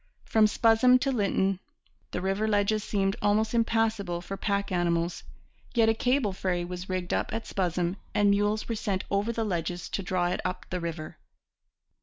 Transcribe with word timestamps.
From 0.25 0.47
Spuzzum 0.47 0.97
to 1.01 1.11
Lytton 1.11 1.59
the 2.09 2.21
river 2.21 2.47
ledges 2.47 2.83
seemed 2.83 3.15
almost 3.21 3.53
impassable 3.53 4.19
for 4.19 4.35
pack 4.35 4.71
animals; 4.71 5.23
yet 5.75 5.89
a 5.89 5.93
cable 5.93 6.33
ferry 6.33 6.65
was 6.65 6.89
rigged 6.89 7.13
up 7.13 7.31
at 7.31 7.45
Spuzzum 7.45 7.97
and 8.15 8.31
mules 8.31 8.67
were 8.67 8.73
sent 8.73 9.03
over 9.11 9.31
the 9.31 9.45
ledges 9.45 9.89
to 9.89 10.01
draw 10.01 10.29
it 10.29 10.41
up 10.43 10.65
the 10.71 10.79
river. 10.79 11.19